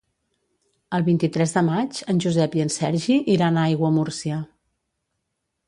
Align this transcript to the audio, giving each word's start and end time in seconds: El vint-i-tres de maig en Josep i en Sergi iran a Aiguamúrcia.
El 0.97 1.03
vint-i-tres 1.09 1.53
de 1.57 1.63
maig 1.67 1.99
en 2.13 2.23
Josep 2.25 2.57
i 2.61 2.65
en 2.65 2.73
Sergi 2.77 3.19
iran 3.37 3.59
a 3.65 3.69
Aiguamúrcia. 3.75 4.43